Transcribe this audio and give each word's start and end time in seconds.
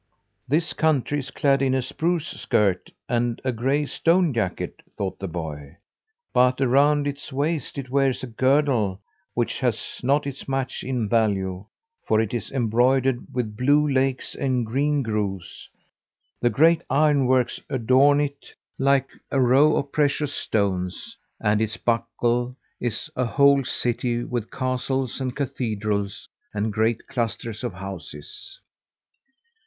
"This 0.47 0.73
country 0.73 1.19
is 1.19 1.29
clad 1.29 1.61
in 1.61 1.75
a 1.75 1.81
spruce 1.83 2.29
skirt 2.29 2.89
and 3.07 3.39
a 3.45 3.51
gray 3.51 3.85
stone 3.85 4.33
jacket," 4.33 4.81
thought 4.97 5.19
the 5.19 5.27
boy. 5.27 5.77
"But 6.33 6.59
around 6.59 7.05
its 7.05 7.31
waist 7.31 7.77
it 7.77 7.91
wears 7.91 8.23
a 8.23 8.25
girdle 8.25 8.99
which 9.35 9.59
has 9.59 9.99
not 10.01 10.25
its 10.25 10.47
match 10.47 10.83
in 10.83 11.07
value, 11.07 11.67
for 12.07 12.19
it 12.19 12.33
is 12.33 12.51
embroidered 12.51 13.27
with 13.31 13.55
blue 13.55 13.87
lakes 13.87 14.33
and 14.33 14.65
green 14.65 15.03
groves. 15.03 15.69
The 16.41 16.49
great 16.49 16.81
ironworks 16.89 17.59
adorn 17.69 18.21
it 18.21 18.55
like 18.79 19.09
a 19.29 19.39
row 19.39 19.75
of 19.75 19.91
precious 19.91 20.33
stones, 20.33 21.15
and 21.39 21.61
its 21.61 21.77
buckle 21.77 22.55
is 22.79 23.11
a 23.15 23.25
whole 23.25 23.63
city 23.63 24.23
with 24.23 24.49
castles 24.49 25.21
and 25.21 25.35
cathedrals 25.35 26.27
and 26.55 26.73
great 26.73 27.05
clusters 27.05 27.63
of 27.63 27.73
houses." 27.75 28.59